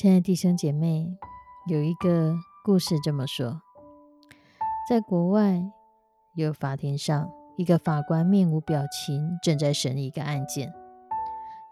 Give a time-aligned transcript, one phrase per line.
[0.00, 1.14] 亲爱的弟兄姐妹，
[1.66, 3.60] 有一个故事这么说：
[4.88, 5.62] 在国外
[6.34, 10.72] 有法庭上，一个法官面无表情，正在审理一个案件。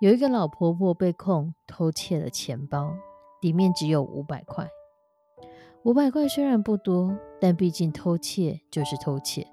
[0.03, 2.93] 有一个老婆婆被控偷窃了钱包，
[3.41, 4.69] 里面只有五百块。
[5.83, 9.47] 五百块虽然不多，但毕竟偷窃就是偷窃。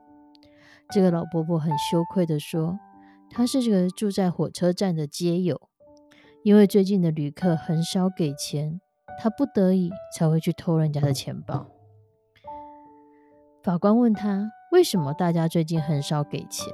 [0.90, 2.78] 这个老婆婆很羞愧地说
[3.32, 5.62] ：“她是这个住在火车站的街友。”
[6.46, 8.80] 因为最近的旅客很少给钱，
[9.20, 11.66] 他不得已才会去偷人家的钱包。
[13.64, 16.72] 法官问他：“为什么大家最近很少给钱？”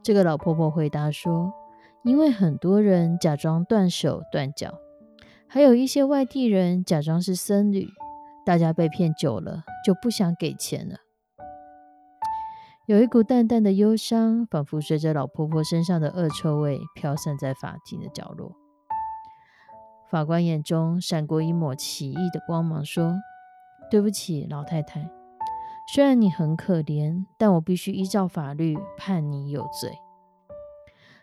[0.00, 1.52] 这个老婆婆回答说
[2.06, 4.78] ：“因为很多人假装断手断脚，
[5.48, 7.88] 还有一些外地人假装是僧侣，
[8.46, 10.98] 大家被骗久了就不想给钱了。”
[12.86, 18.50] 有一股淡淡的忧伤，仿佛随着老婆婆身上的恶臭味飘散在法庭的角落。
[20.10, 23.14] 法官眼中闪过一抹奇异的光芒，说
[23.88, 25.08] ：“对不起，老太太，
[25.94, 29.92] 虽然你很可怜，但我必须依照法律判你有罪。”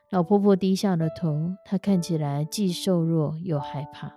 [0.10, 4.14] 老婆婆低下了头，她看起来既瘦弱又害怕。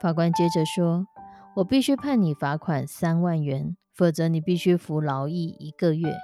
[0.00, 1.08] 法官接着说
[1.56, 6.16] ：“我必须判你罚款三万元。”否则，你必须服劳役一个月。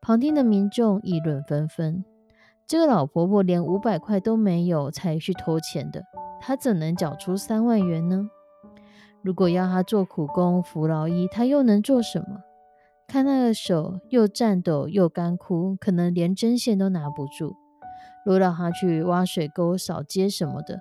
[0.00, 2.04] 旁听的民众议论纷纷：
[2.66, 6.02] 这个老婆婆连五百块都没有，才去偷钱的，
[6.40, 8.28] 她怎能缴出三万元呢？
[9.22, 12.40] 如果要她做苦工、服劳役，她又能做什么？
[13.06, 17.54] 看那个手又颤抖又干枯，可能连针线都拿不住。
[18.24, 20.80] 如果让她去挖水沟、扫街什么的，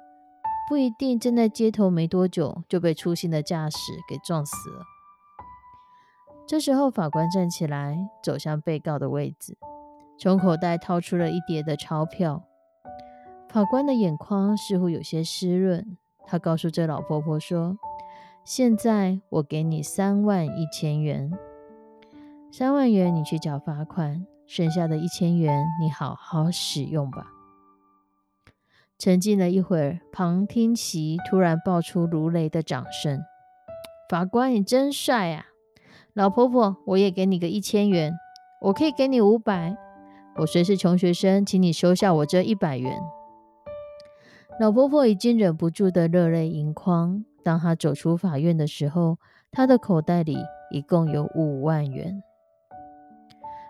[0.67, 3.77] 不一定站在街头没多久就被粗心的驾驶
[4.09, 4.81] 给撞死了。
[6.47, 9.57] 这时候，法官站起来，走向被告的位置，
[10.17, 12.41] 从口袋掏出了一叠的钞票。
[13.49, 17.77] 法官的眼眶似乎有些湿润，他告诉这老婆婆说
[18.47, 21.37] ：“现在我给你三万一千元，
[22.49, 27.27] 三万元你去缴罚款，剩下的一千元你好好使用吧。”
[28.97, 33.21] 沉静了一会儿，旁听席突然爆出如雷的掌声
[34.09, 35.47] ：“法官，你真帅啊！”
[36.17, 38.11] 老婆婆，我也给你个一千元，
[38.59, 39.77] 我可以给你五百。
[40.37, 42.99] 我虽是穷学生，请你收下我这一百元。
[44.59, 47.23] 老婆婆已经忍不住的热泪盈眶。
[47.43, 49.19] 当她走出法院的时候，
[49.51, 50.39] 她的口袋里
[50.71, 52.23] 一共有五万元。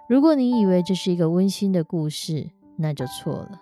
[0.08, 3.60] 如果你以为这是一个温馨的故事，那就错了。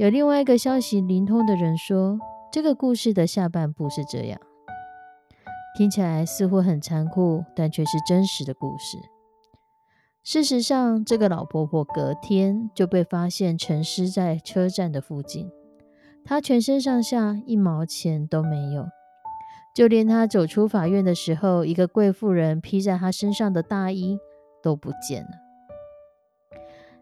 [0.00, 2.18] 有另外一个消息灵通的人说，
[2.50, 4.40] 这个故事的下半部是这样。
[5.76, 8.98] 听起来似乎很残酷，但却是真实的故事。
[10.22, 15.50] 事实上，这个老婆婆隔天就被发现沉尸在车站的附近。
[16.24, 18.86] 她全身上下一毛钱都没有，
[19.74, 24.18] 就连她走出法院的时候，一个贵妇人披在她身上的大衣
[24.62, 25.30] 都不见了。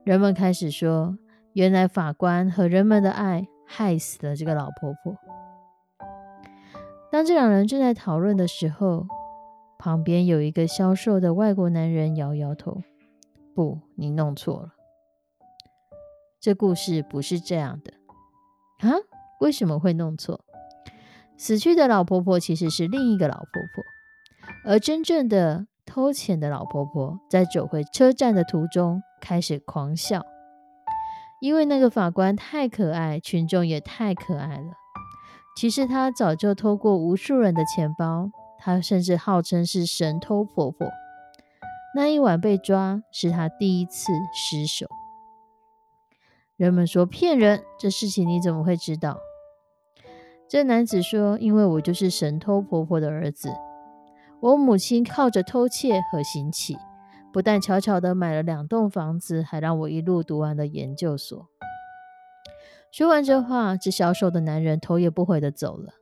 [0.04, 1.18] 人们开始说，
[1.54, 5.16] 原来法官和人们的爱害死了这个老婆婆。
[7.10, 9.06] 当这两人正在讨论的时候，
[9.78, 12.82] 旁边有一个消瘦的外国男人摇摇头
[13.54, 14.74] ：“不，你弄错了。
[16.38, 17.92] 这故事不是这样的
[18.86, 18.94] 啊！
[19.40, 20.44] 为什么会弄错？
[21.36, 23.84] 死去的老婆婆其实是另一个老婆婆，
[24.66, 30.26] 而真正的偷钱的老婆婆在走回车站的途中开始狂笑，
[31.40, 34.72] 因为那个法官太可爱，群众也太可爱了。”
[35.58, 40.88] 其实她早就偷过无数人的钱包，她甚至号称是神偷婆婆。
[41.96, 44.86] 那一晚被抓，是她第一次失手。
[46.56, 49.18] 人们说骗人，这事情你怎么会知道？
[50.48, 53.50] 这男子说：“因为我就是神偷婆婆的儿子，
[54.38, 56.78] 我母亲靠着偷窃和行乞，
[57.32, 61.48] 不但悄悄的买了两栋房子，还让我一路读完了研究所。
[62.90, 65.92] 说完这话，这消瘦的男人头也不回的走了，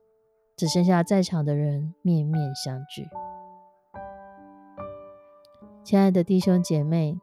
[0.55, 3.07] 只剩下在场的人面面相觑。
[5.83, 7.19] 亲爱的弟兄姐妹，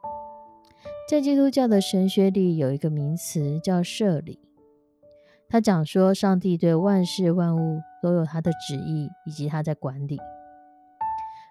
[1.09, 4.39] 在基督教的神学里有一个名词叫设理，
[5.49, 10.19] 他讲说上帝对万事万物都有他的旨意，以及他在管理。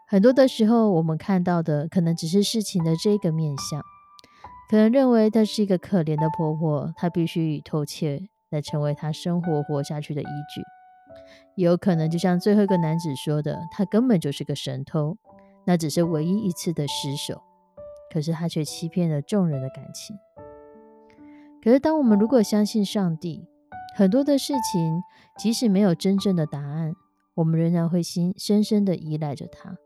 [0.07, 3.81] 很多的时候，我们看到的可能只是事情的这个面相，
[4.69, 10.61] 可能认为她是一个可怜的婆婆，她必须以偷窃来成为她生活活下去的依据；
[11.55, 15.17] 也有可能，就像最后一个男子说的，她根本就是个神偷，
[15.65, 17.41] 那只是唯一一次的失手，
[18.11, 20.17] 可是她却欺骗了众人的感情。
[21.63, 23.47] 可是，当我们如果相信上帝，
[23.95, 25.01] 很多的事情
[25.37, 26.93] 即使没有真正的答案，
[27.35, 29.77] 我们仍然会心深深的依赖着他。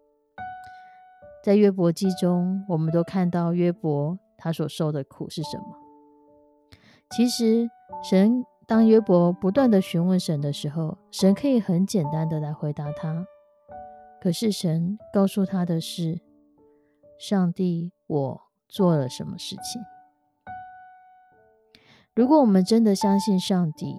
[1.44, 5.66] 在约伯记中，我们都看到约伯他所受的苦是什么。
[7.12, 7.70] 其实，
[8.04, 13.26] 神当约伯不断的询问神的时候，神可以很简单的来回答他。
[14.22, 16.20] 可是，神告诉他的是：
[17.18, 19.82] 上帝，我做了什么事情？
[22.14, 23.98] 如果我们真的相信上帝，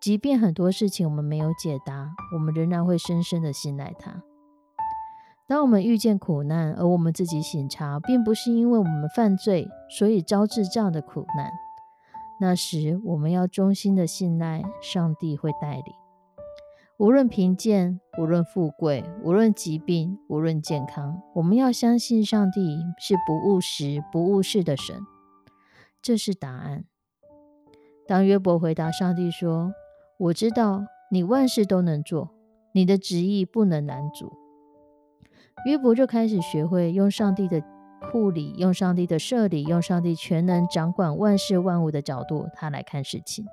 [0.00, 4.22] 即便很多事情我们没有解答，我们仍然会深深的信赖他。
[5.48, 11.50] 当我们遇见苦难，而我们自己醒察，并不是因为我们犯罪，所以招致这样的苦难。
[12.40, 15.94] 那时，我们要衷心的信赖上帝会带领。
[16.98, 24.96] 无论贫贱，无论富贵，无论疾病，无论健康，我们要相信上帝是不务实、不务事的神。
[26.02, 26.84] 这是答案。
[28.08, 29.72] 当约伯回答上帝说
[30.18, 32.30] ：“我知道你万事都能做，
[32.72, 34.32] 你的旨意不能难阻。”
[35.64, 37.62] 约伯就开始学会用上帝的
[38.12, 43.44] 护理、用上帝的设理、用上帝全能掌管万事万物的角度，他来看事情。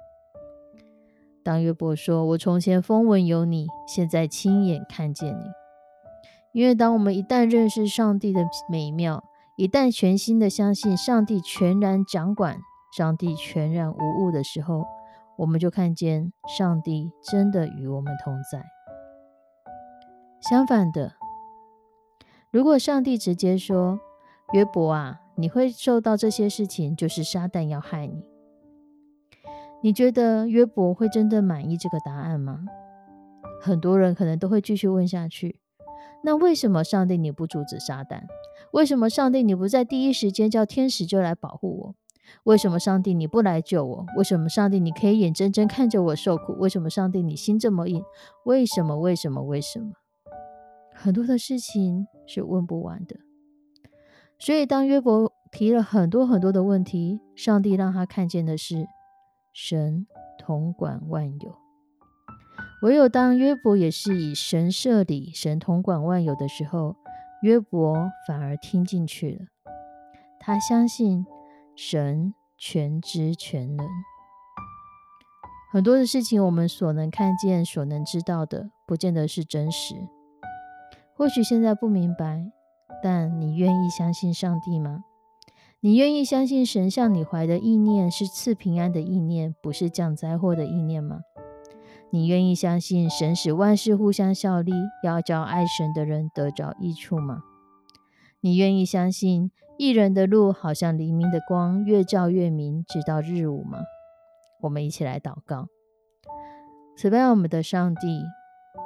[1.43, 5.43] 当约伯说：“我从前风闻有你，现在亲眼看见你。”
[6.53, 9.23] 因为当我们一旦认识上帝的美妙，
[9.57, 12.59] 一旦全心的相信上帝全然掌管、
[12.95, 14.85] 上帝全然无误的时候，
[15.37, 18.63] 我们就看见上帝真的与我们同在。
[20.47, 21.13] 相反的。
[22.53, 23.99] 如果上帝直接说
[24.53, 28.23] ：“约伯啊，你会受到这些事情，就是撒旦要害你。”
[29.81, 32.59] 你觉得约伯会真的满意这个答案吗？
[33.59, 35.59] 很多人可能都会继续问下去。
[36.23, 38.21] 那为什么上帝你不阻止撒旦？
[38.71, 41.95] 为什么上帝你不在第一时间叫天使就来保护我？
[42.43, 44.05] 为什么上帝你不来救我？
[44.15, 46.53] 为什么上帝你可以眼睁睁看着我受苦？
[46.59, 48.03] 为什么上帝你心这么硬？
[48.45, 48.99] 为什么？
[48.99, 49.41] 为什么？
[49.41, 49.93] 为什么？
[50.93, 53.19] 很多的事情是问不完的，
[54.39, 58.87] 所以当约伯提了很多很多的问题，上帝让他看见的是
[59.53, 60.07] 神
[60.37, 61.57] 统管万有。
[62.83, 66.95] 唯有当约伯也是以神设理、神统管万有的时候，
[67.41, 69.45] 约伯反而听进去了。
[70.39, 71.25] 他相信
[71.75, 73.87] 神全知全能。
[75.71, 79.95] 很多的事情，我们所能看见、所能知道的，不见得是真实。
[81.23, 82.51] 或许现在不明白，
[83.01, 85.05] 但你愿意相信上帝吗？
[85.79, 91.21] 你愿意相信神向你怀的意念是赐平安的意念，不是降灾祸的意念吗？
[92.09, 97.43] 你愿意相信神使万事互相效力，要叫爱神的人得着益处吗？
[98.41, 103.79] 你愿意相信一人的路好像黎明的光，越照越明，直到日午吗？
[104.59, 105.69] 我们一起来祷告，
[106.97, 108.25] 慈悲我们的上帝。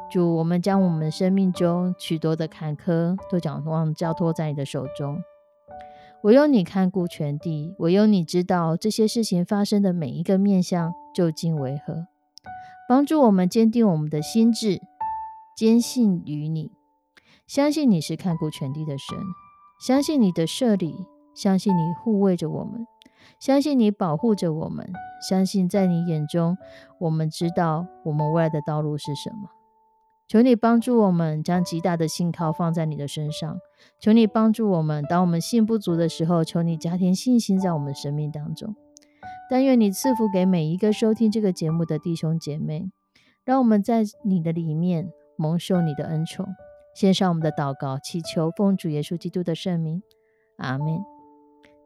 [0.09, 5.21] 主，我们将我们生命中许多的坎坷都将望交托在你的手中。
[6.23, 12.07] 唯有你看顾全地，唯有你知道这些事情发生的每一个面相究竟为何。
[12.89, 14.81] 帮助我们坚定我们的心智，
[15.55, 16.71] 坚信于你，
[17.45, 19.17] 相信你是看顾全地的神，
[19.79, 20.95] 相信你的设立，
[21.35, 22.87] 相信你护卫着我们，
[23.39, 24.89] 相信你保护着我们，
[25.29, 26.57] 相信在你眼中，
[26.99, 29.49] 我们知道我们未来的道路是什么。
[30.27, 33.59] 求你帮助我们，将极大的信靠放在你的身上。
[33.97, 38.75] 求你帮助我们，当我们信不足的时候，求你加添信心在我们生命当中。
[39.49, 42.91] 但愿你赐福给每一个收听这个节目的弟兄姐妹，
[43.45, 46.45] 让我们在你的里面蒙受你的恩宠。
[46.93, 50.03] 献上我们的祷告，祈求奉主耶稣基督的圣名，
[50.57, 50.99] 阿门。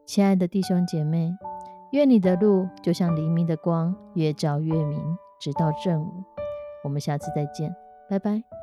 [0.04, 1.30] 亲爱的弟兄姐妹，
[1.92, 5.00] 愿你的路就像黎明的光，越照越明，
[5.38, 6.24] 直到正午。
[6.82, 7.81] 我们下次再见。
[8.12, 8.61] 拜拜。